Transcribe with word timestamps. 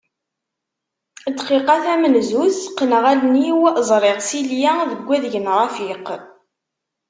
Dqiqa 1.37 1.75
tamenzut 1.83 2.55
qqneɣ 2.77 3.03
allen-iw, 3.11 3.59
ẓriɣ 3.89 4.17
Silya 4.27 4.73
deg 4.91 5.01
wadeg 5.07 5.35
n 5.39 5.45
Rafiq. 5.57 6.07